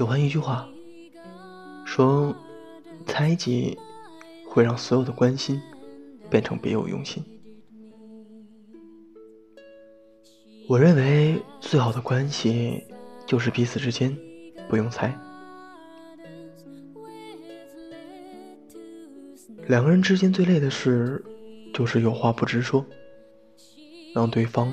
[0.00, 0.66] 喜欢一句话，
[1.84, 2.34] 说
[3.06, 3.78] 猜忌
[4.48, 5.60] 会让所有的关心
[6.30, 7.22] 变成别有用心。
[10.66, 12.82] 我认为最好的关系
[13.26, 14.16] 就是彼此之间
[14.70, 15.14] 不用猜。
[19.68, 21.22] 两个人之间最累的事，
[21.74, 22.82] 就是有话不直说，
[24.14, 24.72] 让对方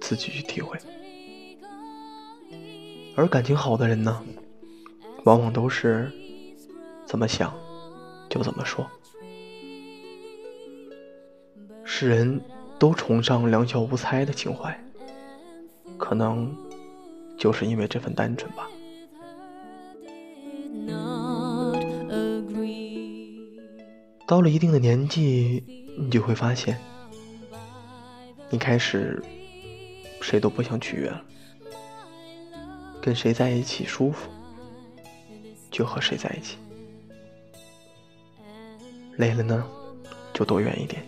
[0.00, 0.78] 自己去体会。
[3.16, 4.24] 而感情好的人呢，
[5.24, 6.10] 往往都是
[7.06, 7.52] 怎么想
[8.28, 8.86] 就怎么说。
[11.84, 12.40] 世人
[12.78, 14.78] 都崇尚两小无猜的情怀。
[15.98, 16.52] 可能
[17.38, 18.68] 就是因为这份单纯吧。
[24.26, 25.62] 到了一定的年纪，
[25.96, 26.76] 你就会发现，
[28.50, 29.22] 你开始
[30.20, 31.22] 谁都不想取悦了。
[33.00, 34.28] 跟谁在一起舒服，
[35.72, 36.56] 就和谁在一起。
[39.16, 39.66] 累了呢，
[40.32, 41.02] 就躲远一点；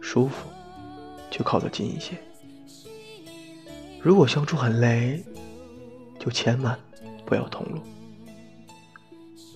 [0.00, 0.48] 舒服，
[1.30, 2.16] 就靠得近一些。
[4.00, 5.22] 如果相处很累，
[6.18, 6.78] 就千万
[7.24, 7.80] 不要同路。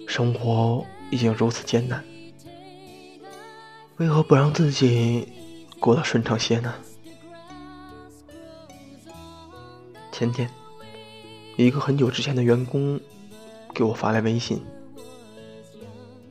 [0.07, 2.03] 生活已经如此艰难，
[3.97, 5.29] 为何不让自己
[5.81, 6.75] 过得顺畅些呢？
[10.13, 10.49] 前天，
[11.57, 12.99] 一个很久之前的员工
[13.77, 14.65] 给我发来微信，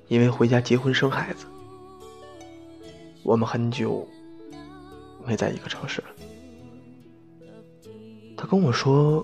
[0.07, 1.45] 因为回家结婚生孩子，
[3.21, 4.07] 我们很久
[5.23, 6.07] 没在一个城市了。
[8.35, 9.23] 他跟我说，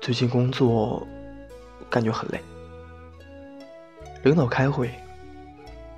[0.00, 1.04] 最近工作
[1.90, 2.40] 感觉很累，
[4.22, 4.88] 领导开会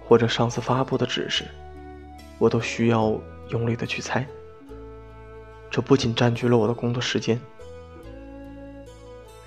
[0.09, 1.45] 或者上司发布的指示，
[2.39, 3.21] 我都需要
[3.51, 4.27] 用力的去猜。
[5.71, 7.39] 这不仅占据了我的工作时间，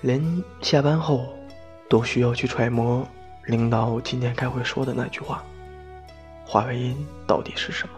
[0.02, 0.22] 连
[0.60, 1.26] 下班后
[1.90, 3.04] 都需要去揣摩
[3.46, 5.44] 领导今天开会说的那句话，
[6.46, 7.94] 话外音到底是什么。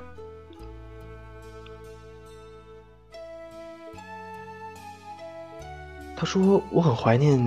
[6.17, 7.39] 他说：“我很怀念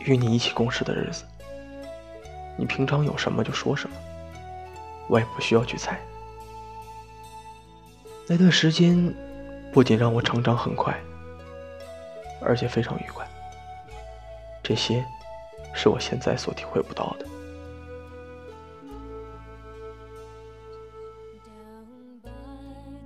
[0.00, 1.24] 与你一起共事的日子。
[2.58, 3.96] 你平常有什么就说什么，
[5.08, 5.98] 我也不需要去猜。
[8.28, 9.14] 那段时间
[9.72, 10.94] 不仅让我成长很快，
[12.42, 13.26] 而且非常愉快。
[14.62, 15.02] 这些
[15.76, 17.26] 是我现在所体会不到的。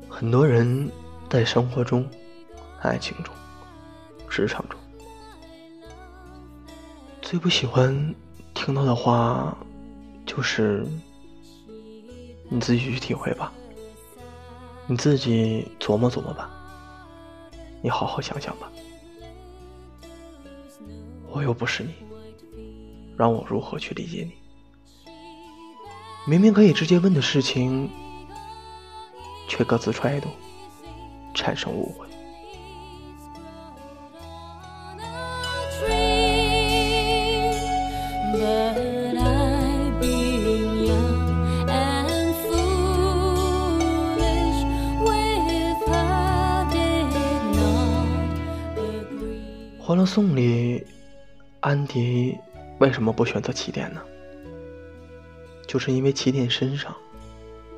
[0.08, 0.90] 很多人
[1.28, 2.08] 在生活中、
[2.80, 3.34] 爱情中。”
[4.30, 4.78] 职场中，
[7.20, 8.14] 最不喜欢
[8.54, 9.58] 听到的话，
[10.24, 10.86] 就是
[12.48, 13.52] 你自己去体会吧，
[14.86, 16.48] 你自己琢磨琢磨吧，
[17.82, 18.70] 你好好想想吧。
[21.32, 21.92] 我又不是你，
[23.20, 24.32] 让我如何去理解你？
[26.26, 27.90] 明明可以直接问的事情，
[29.46, 30.30] 却各自揣度，
[31.34, 32.06] 产生误会。
[49.82, 50.82] 《欢乐颂》里，
[51.60, 52.38] 安迪
[52.80, 54.02] 为什么不选择起点呢？
[55.68, 56.96] 就是因为起点身上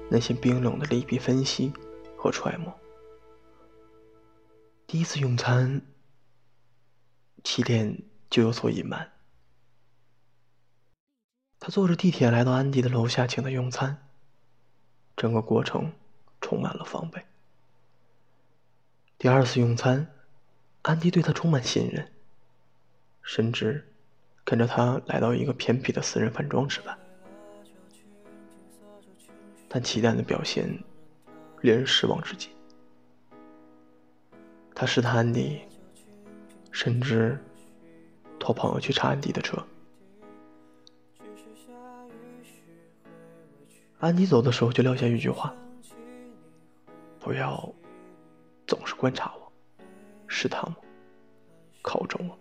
[0.08, 1.72] 那些冰冷的利弊分析
[2.16, 2.72] 和揣摩。
[4.86, 5.82] 第一次用餐，
[7.42, 9.10] 起点就有所隐瞒。
[11.58, 14.08] 他坐着地铁来到安迪的楼下请他用餐，
[15.16, 15.92] 整个过程
[16.40, 17.20] 充满了防备。
[19.18, 20.14] 第二次用餐。
[20.82, 22.10] 安迪对他充满信任，
[23.22, 23.91] 甚至
[24.44, 26.98] 跟着他来到一个偏僻的私人饭庄吃饭。
[29.68, 30.68] 但齐蛋的表现
[31.60, 32.50] 令人失望至极。
[34.74, 35.60] 他试探安迪，
[36.70, 37.38] 甚至
[38.38, 39.56] 托朋友去查安迪的车。
[43.98, 45.54] 安迪走的时候就撂下一句话
[47.20, 47.72] ：“不要
[48.66, 49.52] 总是观察我。”
[50.26, 50.84] 试探我，
[51.82, 52.36] 考中我。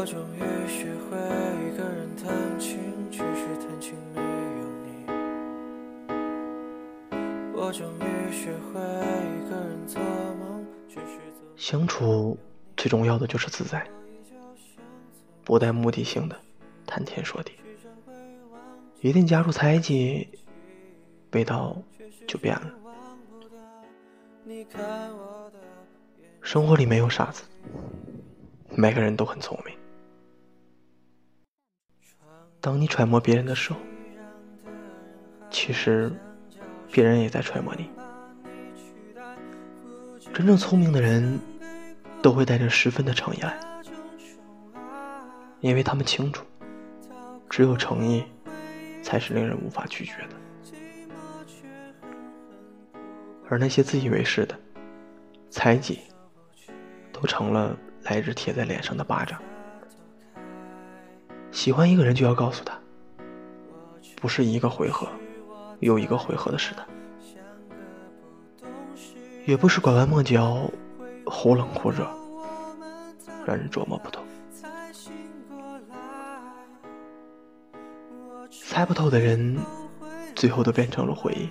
[0.00, 1.18] 我终于学会
[1.66, 2.30] 一个人弹
[2.60, 2.78] 琴，
[3.10, 4.86] 只是弹琴没有你。
[7.52, 11.18] 我终于学会一个人做梦，只是
[11.56, 12.38] 相处
[12.76, 13.84] 最重要的就是自在，
[15.42, 16.36] 不带目的性的
[16.86, 17.54] 谈天说地。
[19.00, 20.28] 一旦加入猜忌，
[21.32, 21.76] 味道
[22.24, 22.72] 就变了。
[26.40, 27.42] 生活里没有傻子，
[28.76, 29.76] 每个人都很聪明。
[32.60, 33.78] 当你揣摩别人的时候，
[35.50, 36.12] 其实
[36.90, 37.88] 别人也在揣摩你。
[40.34, 41.38] 真正聪明的人，
[42.20, 43.58] 都会带着十分的诚意来，
[45.60, 46.44] 因为他们清楚，
[47.48, 48.24] 只有诚意，
[49.02, 50.36] 才是令人无法拒绝的。
[53.48, 54.54] 而那些自以为是的
[55.48, 56.00] 猜忌，
[57.12, 59.40] 都成了来日贴在脸上的巴掌。
[61.58, 62.78] 喜欢一个人，就要告诉他，
[64.14, 65.08] 不是一个回合
[65.80, 66.86] 又一个回合的试探，
[69.44, 70.70] 也不是拐弯抹角、
[71.26, 72.08] 忽冷忽热，
[73.44, 74.22] 让人琢磨不透。
[78.48, 79.58] 猜不透的人，
[80.36, 81.48] 最后都变成了回忆。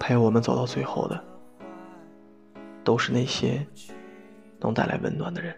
[0.00, 1.22] 陪我们走到最后的，
[2.82, 3.66] 都是那些
[4.58, 5.54] 能带来温暖的人。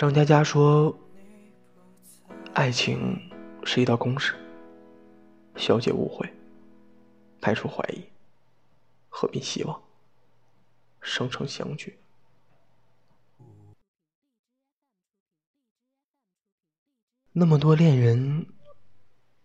[0.00, 0.98] 张嘉佳说
[2.56, 3.20] ：“爱情
[3.64, 4.34] 是一道公式，
[5.56, 6.26] 消解误会，
[7.38, 8.02] 排除怀疑，
[9.10, 9.82] 合并希望，
[11.02, 11.98] 生成相聚。
[17.32, 18.46] 那么多恋人。”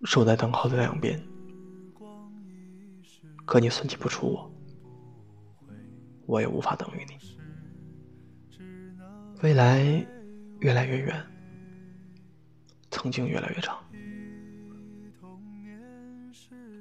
[0.06, 1.20] 守在等号的两边，
[3.46, 4.52] 可你算计不出我，
[6.28, 7.18] 我也无法等于你。
[9.42, 10.06] 未来
[10.60, 11.24] 越来越远，
[12.90, 13.78] 曾经越来越长，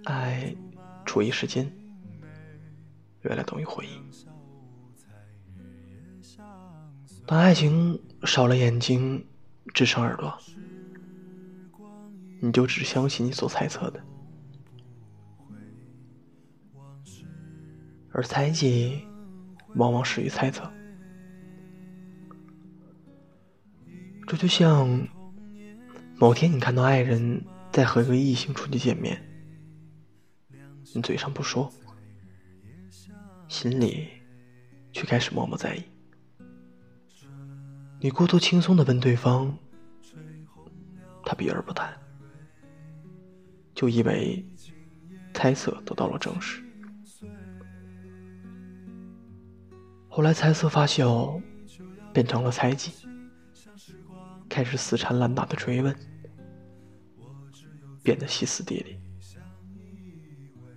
[0.05, 0.55] 爱
[1.05, 1.71] 处于时间，
[3.23, 4.01] 越来等于回忆。
[7.27, 9.27] 当爱情少了眼睛，
[9.73, 10.39] 只剩耳朵。
[12.41, 14.05] 你就只相信你所猜测的，
[18.13, 19.03] 而猜忌
[19.77, 20.71] 往往始于猜测。
[24.27, 25.07] 这就像
[26.17, 29.23] 某天你看到爱人在和一个异性出去见面，
[30.95, 31.71] 你嘴上不说，
[33.49, 34.09] 心里
[34.93, 35.83] 却开始默默在意。
[38.01, 39.57] 你故作轻松的问对方，
[41.25, 41.93] 他避而不谈。
[43.75, 44.47] 就以为
[45.33, 46.63] 猜测得到了证实，
[50.09, 51.43] 后来猜测发酵，
[52.13, 53.04] 变成了猜忌，
[54.55, 55.93] 开始死缠烂打的追问，
[58.05, 58.97] 变得歇斯底里，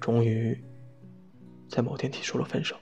[0.01, 0.59] 终于
[1.69, 2.75] 在某天提出了分手。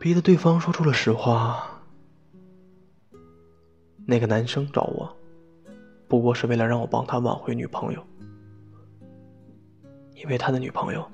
[0.00, 1.80] 逼得对方说出了实话。
[4.04, 5.16] 那个男生找我，
[6.08, 8.04] 不过是为了让我帮他挽回女朋友，
[10.22, 11.10] 因为他的女朋友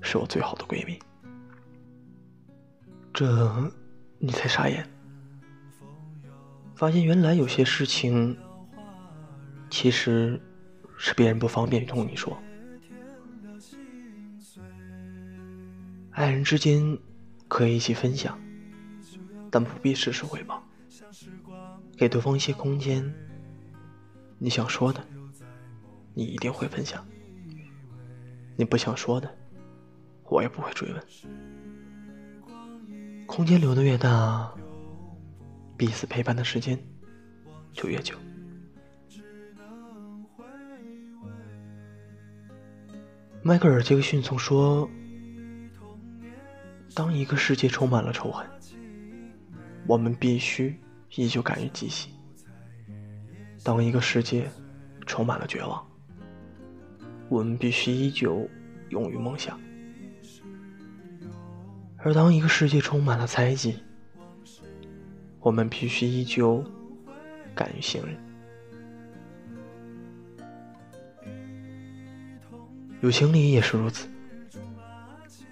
[0.00, 0.98] 是我最好的闺蜜。
[3.14, 3.72] 这，
[4.18, 4.86] 你才傻眼，
[6.74, 8.36] 发现原来有些事情，
[9.70, 10.40] 其实
[10.98, 12.36] 是别人不方便同你说，
[16.12, 16.98] 爱人之间。
[17.48, 18.36] 可以一起分享，
[19.52, 20.60] 但不必事事回报。
[21.96, 23.14] 给对方一些空间。
[24.36, 25.00] 你想说的，
[26.12, 27.00] 你一定会分享；
[28.56, 29.32] 你不想说的，
[30.24, 31.02] 我也不会追问。
[33.26, 34.52] 空间留的越大，
[35.76, 36.78] 彼此陪伴的时间
[37.72, 38.16] 就越久。
[43.42, 44.88] 迈克尔·杰克逊曾说。
[46.94, 48.46] 当一个世界充满了仇恨，
[49.86, 50.74] 我们必须
[51.14, 52.08] 依旧敢于继续；
[53.62, 54.50] 当一个世界
[55.04, 55.86] 充满了绝望，
[57.28, 58.48] 我们必须依旧
[58.90, 59.58] 勇于梦想；
[61.96, 63.78] 而当一个世界充满了猜忌，
[65.40, 66.64] 我们必须依旧
[67.54, 68.16] 敢于信任。
[73.02, 74.08] 友情里也是如此。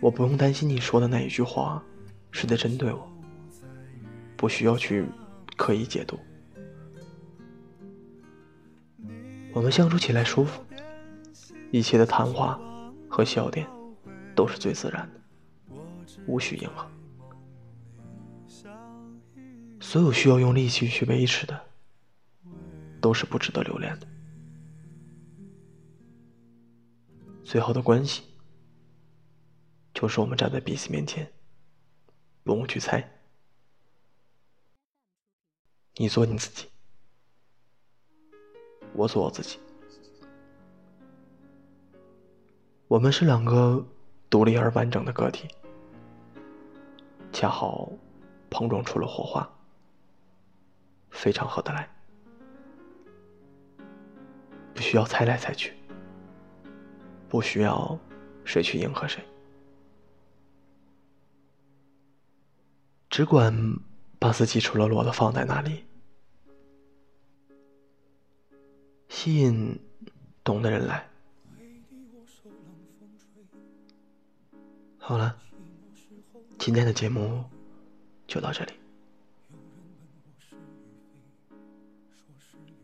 [0.01, 1.83] 我不用担心你说的那一句话
[2.31, 3.11] 是在针对我，
[4.37, 5.05] 不需要去
[5.57, 6.19] 刻意解读。
[9.53, 10.63] 我们相处起来舒服，
[11.75, 12.57] 一切的谈话
[13.11, 13.69] 和笑点
[14.37, 15.21] 都是最自然的，
[16.25, 16.89] 无需迎合。
[19.81, 21.61] 所有需要用力气去维持的，
[23.01, 24.07] 都是不值得留恋的。
[27.43, 28.23] 最好的关系。
[29.93, 31.29] 就是我们站在彼此面前，
[32.45, 33.19] 不用去猜。
[35.97, 36.69] 你做你自己，
[38.93, 39.59] 我做我自己。
[42.95, 43.85] 我们是两个
[44.31, 45.49] 独立而完整的个体，
[47.33, 47.91] 恰好
[48.49, 49.51] 碰撞出了火花，
[51.11, 51.91] 非常合得来，
[54.73, 55.75] 不需要猜来猜去，
[57.29, 57.99] 不需要
[58.45, 59.21] 谁去迎合谁，
[63.11, 63.53] 只管
[64.21, 65.85] 把自己赤裸裸的放在那里，
[69.09, 69.81] 吸引
[70.45, 71.11] 懂的人来。
[74.99, 75.37] 好了，
[76.59, 77.45] 今天的节目
[78.27, 78.73] 就到这里，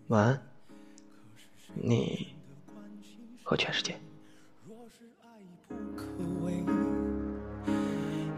[0.08, 0.42] 晚安，
[1.74, 2.28] 你
[3.42, 3.98] 和全世界。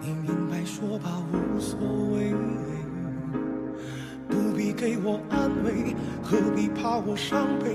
[0.00, 1.78] 你明白说吧，无所
[2.12, 2.32] 谓，
[4.28, 7.74] 不必给我安慰，何必怕我伤悲？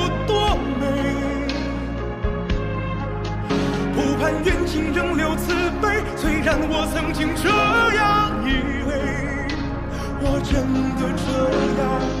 [4.31, 7.49] 不盼缘尽仍留慈悲，虽然我曾经这
[7.97, 8.49] 样以
[8.87, 8.91] 为，
[10.21, 10.63] 我真
[10.95, 12.20] 的这样。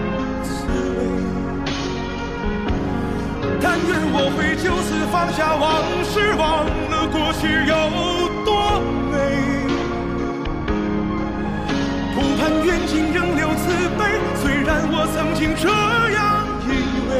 [3.71, 5.63] 但愿我会就此放下往
[6.03, 7.73] 事，忘了过去有
[8.43, 9.13] 多美。
[12.13, 15.69] 不盼缘尽仍留慈悲，虽然我曾经这
[16.11, 16.19] 样
[16.67, 16.69] 以
[17.07, 17.11] 为，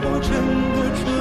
[0.00, 0.32] 我真
[0.72, 1.17] 的真。